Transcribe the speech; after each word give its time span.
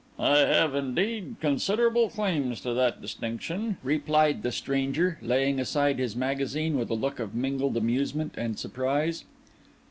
"I 0.17 0.39
have 0.39 0.73
indeed 0.73 1.35
considerable 1.39 2.09
claims 2.09 2.59
to 2.61 2.73
that 2.73 3.03
distinction," 3.03 3.77
replied 3.83 4.41
the 4.41 4.51
stranger, 4.51 5.19
laying 5.21 5.59
aside 5.59 5.99
his 5.99 6.15
magazine 6.15 6.75
with 6.75 6.89
a 6.89 6.95
look 6.95 7.19
of 7.19 7.35
mingled 7.35 7.77
amusement 7.77 8.33
and 8.35 8.57
surprise. 8.57 9.25